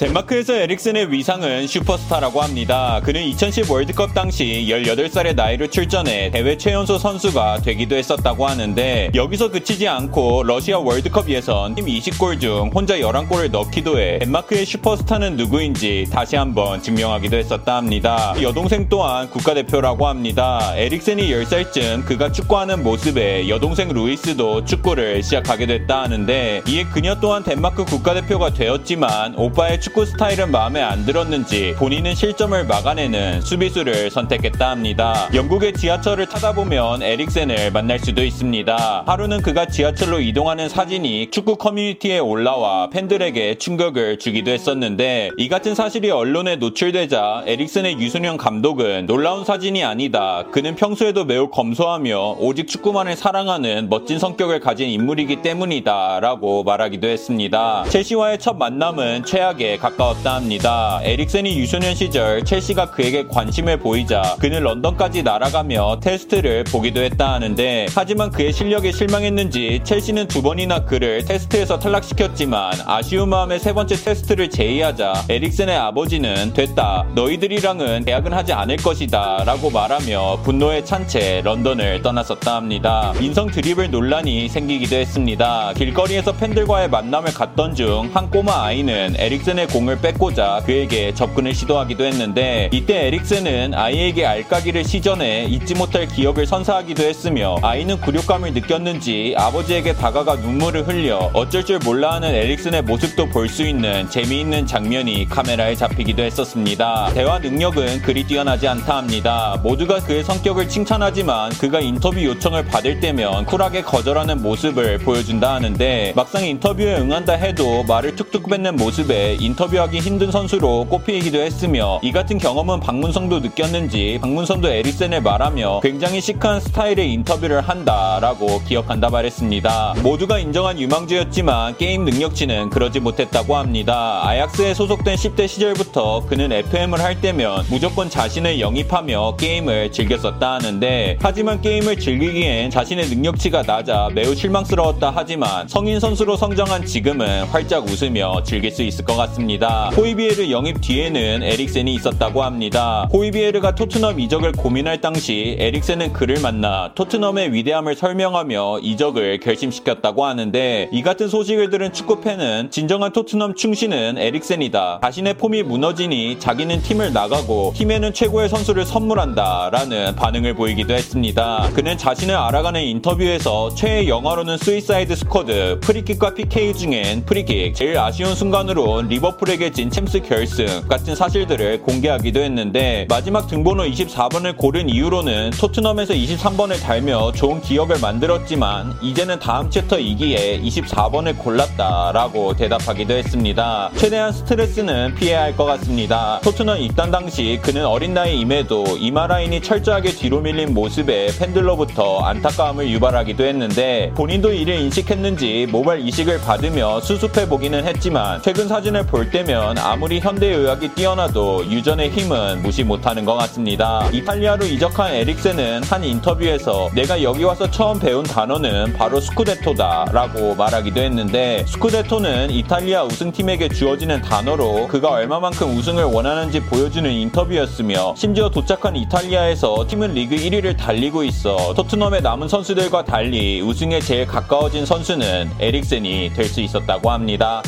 [0.00, 3.02] 덴마크에서 에릭슨의 위상은 슈퍼스타라고 합니다.
[3.04, 9.86] 그는 2010 월드컵 당시 18살의 나이로 출전해 대회 최연소 선수가 되기도 했었다고 하는데 여기서 그치지
[9.88, 16.34] 않고 러시아 월드컵 예선 팀 20골 중 혼자 11골을 넣기도 해 덴마크의 슈퍼스타는 누구인지 다시
[16.34, 18.34] 한번 증명하기도 했었다 합니다.
[18.40, 20.72] 여동생 또한 국가대표라고 합니다.
[20.76, 27.84] 에릭슨이 10살쯤 그가 축구하는 모습에 여동생 루이스도 축구를 시작하게 됐다 하는데 이에 그녀 또한 덴마크
[27.84, 35.28] 국가대표가 되었지만 오빠의 축구 축구 스타일은 마음에 안 들었는지 본인은 실점을 막아내는 수비수를 선택했다 합니다.
[35.34, 39.02] 영국의 지하철을 타다 보면 에릭센을 만날 수도 있습니다.
[39.04, 46.08] 하루는 그가 지하철로 이동하는 사진이 축구 커뮤니티에 올라와 팬들에게 충격을 주기도 했었는데 이 같은 사실이
[46.12, 50.44] 언론에 노출되자 에릭센의 유소년 감독은 놀라운 사진이 아니다.
[50.52, 56.20] 그는 평소에도 매우 검소하며 오직 축구만을 사랑하는 멋진 성격을 가진 인물이기 때문이다.
[56.20, 57.82] 라고 말하기도 했습니다.
[57.88, 61.00] 첼시와의 첫 만남은 최악에 가까웠다 합니다.
[61.02, 68.30] 에릭센이 유소년 시절 첼시가 그에게 관심을 보이자 그는 런던까지 날아가며 테스트를 보기도 했다 하는데 하지만
[68.30, 75.24] 그의 실력에 실망했는지 첼시는 두 번이나 그를 테스트에서 탈락시켰지만 아쉬운 마음에 세 번째 테스트를 제의하자
[75.28, 77.06] 에릭센의 아버지는 됐다.
[77.14, 79.44] 너희들이랑은 계약은 하지 않을 것이다.
[79.44, 83.12] 라고 말하며 분노에 찬 채 런던을 떠났었다 합니다.
[83.20, 85.72] 인성 드리블 논란이 생기기도 했습니다.
[85.74, 92.70] 길거리에서 팬들과의 만남을 갖던 중 한 꼬마 아이는 에릭센의 공을 뺏고자 그에게 접근을 시도하기도 했는데
[92.72, 100.36] 이때 에릭슨은 아이에게 알까기를 시전해 잊지 못할 기억을 선사하기도 했으며 아이는 굴욕감을 느꼈는지 아버지에게 다가가
[100.36, 106.22] 눈물을 흘려 어쩔 줄 몰라 하는 에릭슨의 모습도 볼 수 있는 재미있는 장면이 카메라에 잡히기도
[106.22, 107.10] 했었습니다.
[107.14, 109.58] 대화 능력은 그리 뛰어나지 않다 합니다.
[109.64, 116.44] 모두가 그의 성격을 칭찬하지만 그가 인터뷰 요청을 받을 때면 쿨하게 거절하는 모습을 보여준다 하는데 막상
[116.46, 122.38] 인터뷰에 응한다 해도 말을 툭툭 뱉는 모습에 인터뷰 인터뷰하기 힘든 선수로 꼽히기도 했으며 이 같은
[122.38, 129.96] 경험은 박문성도 느꼈는지 박문성도 에릭센을 말하며 굉장히 시크한 스타일의 인터뷰를 한다라고 기억한다 말했습니다.
[130.02, 134.20] 모두가 인정한 유망주였지만 게임 능력치는 그러지 못했다고 합니다.
[134.24, 141.60] 아약스에 소속된 10대 시절부터 그는 FM을 할 때면 무조건 자신을 영입하며 게임을 즐겼었다 하는데 하지만
[141.60, 148.70] 게임을 즐기기엔 자신의 능력치가 낮아 매우 실망스러웠다 하지만 성인 선수로 성장한 지금은 활짝 웃으며 즐길
[148.70, 149.39] 수 있을 것 같습니다.
[149.40, 149.90] 있습니다.
[149.96, 153.08] 호이비에르 영입 뒤에는 에릭센이 있었다고 합니다.
[153.12, 161.02] 호이비에르가 토트넘 이적을 고민할 당시 에릭센은 그를 만나 토트넘의 위대함을 설명하며 이적을 결심시켰다고 하는데 이
[161.02, 165.00] 같은 소식을 들은 축구팬은 진정한 토트넘 충신은 에릭센이다.
[165.02, 169.70] 자신의 폼이 무너지니 자기는 팀을 나가고 팀에는 최고의 선수를 선물한다.
[169.72, 171.70] 라는 반응을 보이기도 했습니다.
[171.74, 179.02] 그는 자신을 알아가는 인터뷰에서 최애 영화로는 Suicide Squad, 프리킥과 PK 중엔 프리킥, 제일 아쉬운 순간으로
[179.02, 186.14] 리버풀 리버풀에게 진 챔스 결승 같은 사실들을 공개하기도 했는데 마지막 등번호 24번을 고른 이후로는 토트넘에서
[186.14, 193.90] 23번을 달며 좋은 기억을 만들었지만 이제는 다음 chapter이기에 24번을 골랐다라고 대답하기도 했습니다.
[193.96, 196.40] 최대한 스트레스는 피해야 할 것 같습니다.
[196.42, 204.12] 토트넘 입단 당시 그는 어린 나이임에도 이마라인이 철저하게 뒤로 밀린 모습에 팬들로부터 안타까움을 유발하기도 했는데
[204.14, 210.94] 본인도 이를 인식했는지 모발 이식을 받으며 수습해 보기는 했지만 최근 사진을 볼볼 때면 아무리 현대의학이
[210.94, 214.08] 뛰어나도 유전의 힘은 무시 못하는 것 같습니다.
[214.14, 220.98] 이탈리아로 이적한 에릭센은 한 인터뷰에서 내가 여기 와서 처음 배운 단어는 바로 스쿠데토다 라고 말하기도
[220.98, 229.86] 했는데 스쿠데토는 이탈리아 우승팀에게 주어지는 단어로 그가 얼마만큼 우승을 원하는지 보여주는 인터뷰였으며 심지어 도착한 이탈리아에서
[229.86, 236.50] 팀은 리그 1위를 달리고 있어 토트넘의 남은 선수들과 달리 우승에 제일 가까워진 선수는 에릭센이 될
[236.50, 237.62] 수 있었다고 합니다.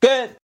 [0.00, 0.37] 끝!